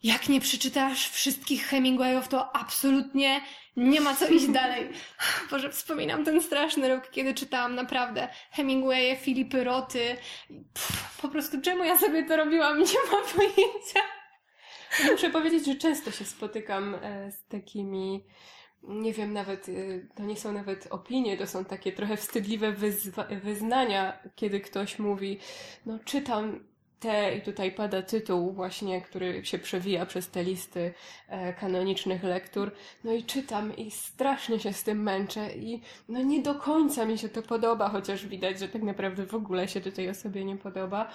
jak 0.06 0.30
nie 0.30 0.42
przeczytasz 0.42 1.10
wszystkich 1.10 1.66
Hemingwayów, 1.66 2.28
to 2.28 2.56
absolutnie 2.56 3.42
nie 3.78 4.02
ma 4.02 4.16
co 4.16 4.28
iść 4.28 4.48
dalej. 4.48 4.90
Boże, 5.52 5.70
wspominam 5.70 6.26
ten 6.26 6.42
straszny 6.42 6.90
rok, 6.90 7.10
kiedy 7.12 7.34
czytałam 7.34 7.76
naprawdę 7.76 8.28
Hemingwaye, 8.52 9.16
Filipy 9.16 9.64
Roty. 9.64 10.18
Pff, 10.74 11.22
po 11.22 11.30
prostu 11.30 11.62
czemu 11.62 11.84
ja 11.84 11.98
sobie 11.98 12.24
to 12.24 12.38
robiłam, 12.38 12.80
nie 12.80 13.12
mam 13.12 13.24
pojęcia. 13.36 14.00
Muszę 15.12 15.30
powiedzieć, 15.30 15.66
że 15.66 15.76
często 15.76 16.12
się 16.12 16.26
spotykam 16.26 16.96
e, 16.96 17.32
z 17.32 17.46
takimi 17.48 18.26
nie 18.84 19.14
wiem, 19.14 19.34
nawet, 19.34 19.70
e, 19.70 19.72
to 20.16 20.24
nie 20.24 20.38
są 20.38 20.52
nawet 20.52 20.88
opinie, 20.90 21.38
to 21.38 21.48
są 21.48 21.66
takie 21.66 21.92
trochę 21.92 22.18
wstydliwe 22.18 22.76
wyznania, 23.44 24.20
kiedy 24.36 24.60
ktoś 24.60 25.00
mówi, 25.00 25.40
no 25.86 26.00
czytam 26.00 26.60
te, 27.00 27.36
i 27.36 27.42
tutaj 27.42 27.72
pada 27.72 28.02
tytuł 28.02 28.52
właśnie, 28.52 29.02
który 29.02 29.46
się 29.46 29.60
przewija 29.60 30.06
przez 30.06 30.30
te 30.30 30.44
listy 30.44 30.94
e, 31.28 31.54
kanonicznych 31.54 32.24
lektur, 32.24 32.72
no 33.04 33.12
i 33.12 33.24
czytam 33.24 33.76
i 33.76 33.92
strasznie 33.92 34.60
się 34.60 34.74
z 34.74 34.84
tym 34.84 35.04
męczę 35.04 35.56
i 35.56 35.82
no 36.10 36.22
nie 36.22 36.42
do 36.42 36.56
końca 36.56 37.06
mi 37.06 37.18
się 37.18 37.30
to 37.30 37.42
podoba, 37.42 37.90
chociaż 37.90 38.26
widać, 38.26 38.60
że 38.60 38.68
tak 38.68 38.84
naprawdę 38.84 39.26
w 39.26 39.36
ogóle 39.36 39.68
się 39.68 39.82
to 39.82 39.92
tej 39.92 40.10
osobie 40.10 40.46
nie 40.46 40.58
podoba. 40.58 41.10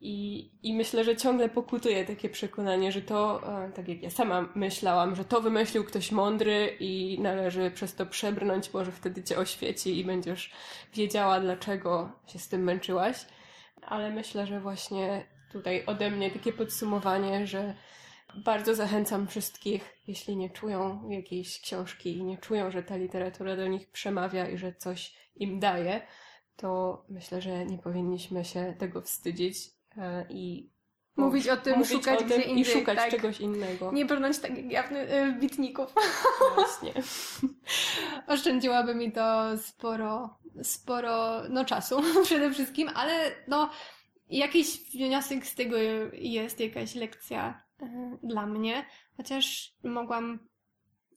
I, 0.00 0.48
i 0.62 0.74
myślę, 0.74 1.04
że 1.04 1.16
ciągle 1.16 1.48
pokutuje 1.48 2.04
takie 2.04 2.28
przekonanie, 2.28 2.92
że 2.92 3.02
to, 3.02 3.42
e, 3.64 3.72
tak 3.72 3.88
jak 3.88 4.02
ja 4.02 4.10
sama 4.10 4.48
myślałam, 4.54 5.16
że 5.16 5.24
to 5.24 5.40
wymyślił 5.40 5.84
ktoś 5.84 6.12
mądry 6.12 6.76
i 6.80 7.18
należy 7.20 7.70
przez 7.70 7.94
to 7.94 8.06
przebrnąć, 8.06 8.72
może 8.72 8.92
wtedy 8.92 9.22
cię 9.22 9.38
oświeci 9.38 9.98
i 9.98 10.04
będziesz 10.04 10.50
wiedziała, 10.94 11.40
dlaczego 11.40 12.10
się 12.26 12.38
z 12.38 12.48
tym 12.48 12.62
męczyłaś 12.62 13.26
ale 13.86 14.10
myślę, 14.10 14.46
że 14.46 14.60
właśnie 14.60 15.26
tutaj 15.52 15.86
ode 15.86 16.10
mnie 16.10 16.30
takie 16.30 16.52
podsumowanie, 16.52 17.46
że 17.46 17.74
bardzo 18.44 18.74
zachęcam 18.74 19.26
wszystkich, 19.26 19.96
jeśli 20.06 20.36
nie 20.36 20.50
czują 20.50 21.08
jakiejś 21.10 21.60
książki 21.60 22.16
i 22.16 22.24
nie 22.24 22.38
czują, 22.38 22.70
że 22.70 22.82
ta 22.82 22.96
literatura 22.96 23.56
do 23.56 23.66
nich 23.66 23.90
przemawia 23.90 24.48
i 24.48 24.58
że 24.58 24.72
coś 24.72 25.14
im 25.36 25.60
daje, 25.60 26.06
to 26.56 27.04
myślę, 27.08 27.42
że 27.42 27.66
nie 27.66 27.78
powinniśmy 27.78 28.44
się 28.44 28.74
tego 28.78 29.02
wstydzić 29.02 29.58
e, 29.96 30.26
i 30.30 30.70
mówić 31.16 31.48
o 31.48 31.56
tym, 31.56 31.78
mówić 31.78 31.92
szukać 31.92 32.14
o 32.14 32.18
tym 32.18 32.28
gdzie 32.28 32.40
indziej. 32.42 32.74
i 32.74 32.78
szukać 32.78 32.98
tak. 32.98 33.10
czegoś 33.10 33.40
innego. 33.40 33.92
Nie 33.92 34.04
brnąć 34.04 34.38
tak 34.38 34.56
jak 34.56 34.72
ja 34.72 34.82
w 34.82 35.36
w 35.36 35.40
bitników. 35.40 35.94
Właśnie. 36.54 36.92
Oszczędziłaby 38.34 38.94
mi 38.94 39.12
to 39.12 39.58
sporo, 39.58 40.38
sporo 40.62 41.42
no, 41.48 41.64
czasu 41.64 42.02
przede 42.24 42.52
wszystkim, 42.52 42.90
ale 42.94 43.32
no 43.48 43.70
jakiś 44.30 44.90
wniosek 44.90 45.46
z 45.46 45.54
tego 45.54 45.76
jest, 46.12 46.60
jakaś 46.60 46.94
lekcja 46.94 47.62
e, 47.82 48.18
dla 48.22 48.46
mnie, 48.46 48.86
chociaż 49.16 49.74
mogłam 49.84 50.38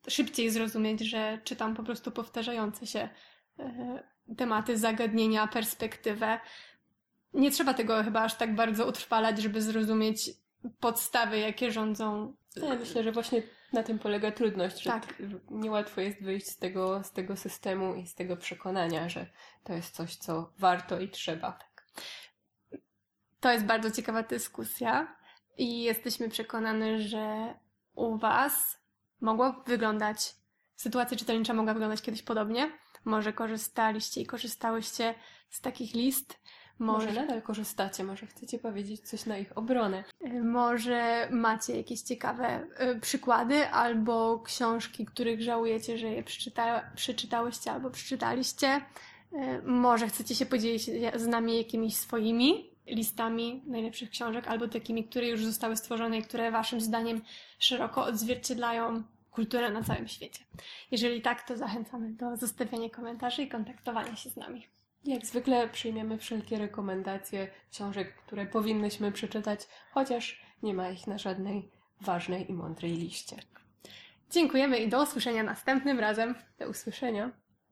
szybciej 0.08 0.50
zrozumieć, 0.50 1.00
że 1.02 1.40
czytam 1.44 1.76
po 1.76 1.84
prostu 1.84 2.12
powtarzające 2.12 2.88
się 2.88 3.10
e, 3.60 4.04
tematy, 4.38 4.78
zagadnienia, 4.78 5.48
perspektywę. 5.48 6.40
Nie 7.34 7.52
trzeba 7.52 7.74
tego 7.74 8.04
chyba 8.04 8.22
aż 8.22 8.36
tak 8.36 8.56
bardzo 8.56 8.88
utrwalać, 8.88 9.42
żeby 9.42 9.62
zrozumieć 9.62 10.32
podstawy, 10.80 11.40
jakie 11.40 11.72
rządzą. 11.72 12.34
Ja 12.56 12.76
myślę, 12.76 13.04
że 13.04 13.12
właśnie 13.12 13.44
na 13.74 13.84
tym 13.84 14.00
polega 14.00 14.32
trudność, 14.32 14.82
że 14.82 14.90
Tak. 14.90 15.14
niełatwo 15.50 16.02
jest 16.02 16.24
wyjść 16.24 16.48
z 16.48 16.58
tego, 16.58 17.04
z 17.04 17.12
tego 17.12 17.38
systemu 17.38 17.96
i 17.96 18.08
z 18.08 18.16
tego 18.16 18.38
przekonania, 18.38 19.10
że 19.10 19.26
to 19.64 19.74
jest 19.74 19.96
coś, 19.96 20.16
co 20.16 20.54
warto 20.58 21.00
i 21.00 21.10
trzeba. 21.10 21.60
To 23.40 23.52
jest 23.52 23.66
bardzo 23.66 23.92
ciekawa 23.92 24.24
dyskusja 24.24 25.16
i 25.58 25.84
jesteśmy 25.84 26.30
przekonane, 26.30 27.00
że 27.02 27.54
u 27.96 28.18
Was 28.18 28.80
mogła 29.22 29.64
wyglądać, 29.68 30.36
sytuacja 30.76 31.18
czytelnicza 31.18 31.54
mogła 31.54 31.74
wyglądać 31.74 32.02
kiedyś 32.02 32.22
podobnie. 32.24 32.72
Może 33.06 33.34
korzystaliście 33.34 34.22
i 34.22 34.26
korzystałyście 34.26 35.16
z 35.50 35.62
takich 35.62 35.94
list. 35.94 36.40
Może 36.80 37.08
Może, 37.08 37.22
nadal 37.22 37.42
korzystacie, 37.42 38.04
może 38.04 38.26
chcecie 38.26 38.60
powiedzieć 38.60 39.02
coś 39.02 39.26
na 39.26 39.38
ich 39.38 39.58
obronę. 39.58 40.04
y, 40.26 40.44
może 40.44 41.28
macie 41.32 41.78
jakieś 41.78 42.02
ciekawe 42.02 42.68
y, 42.96 43.00
przykłady 43.00 43.68
albo 43.68 44.40
książki, 44.40 45.06
których 45.06 45.42
żałujecie, 45.42 45.98
że 45.98 46.08
je 46.08 46.24
przeczyta, 46.24 46.92
przeczytałyście 46.96 47.72
albo 47.72 47.90
przeczytaliście. 47.90 48.82
Y, 49.34 49.62
Może 49.64 50.08
chcecie 50.08 50.36
się 50.36 50.46
podzielić 50.46 50.84
z 51.16 51.28
nami 51.28 51.58
jakimiś 51.58 51.96
swoimi 51.98 52.70
listami 52.88 53.64
najlepszych 53.68 54.10
książek 54.10 54.48
albo 54.48 54.68
takimi, 54.68 55.04
które 55.04 55.28
już 55.28 55.46
zostały 55.46 55.76
stworzone 55.78 56.18
i 56.18 56.22
które 56.24 56.52
Waszym 56.52 56.82
zdaniem 56.82 57.22
szeroko 57.60 58.04
odzwierciedlają 58.06 59.04
kulturę 59.32 59.70
na 59.72 59.84
całym 59.84 60.08
świecie. 60.08 60.44
Jeżeli 60.92 61.22
tak, 61.22 61.48
to 61.48 61.58
zachęcamy 61.58 62.10
do 62.10 62.38
zostawiania 62.38 62.90
komentarzy 62.90 63.44
i 63.44 63.50
kontaktowania 63.50 64.16
się 64.16 64.30
z 64.30 64.36
nami. 64.36 64.68
Jak 65.06 65.26
zwykle 65.26 65.70
przyjmiemy 65.70 66.18
wszelkie 66.18 66.58
rekomendacje 66.58 67.48
książek, 67.72 68.16
które 68.16 68.46
powinnyśmy 68.46 69.12
przeczytać, 69.12 69.68
chociaż 69.92 70.42
nie 70.64 70.74
ma 70.74 70.90
ich 70.90 71.08
na 71.08 71.18
żadnej 71.18 71.72
ważnej 72.02 72.52
i 72.52 72.54
mądrej 72.54 72.92
liście. 72.92 73.36
Dziękujemy 74.30 74.78
i 74.78 74.90
do 74.90 75.04
usłyszenia 75.04 75.44
następnym 75.44 76.00
razem. 76.00 76.36
Do 76.60 76.70
usłyszenia. 76.70 77.32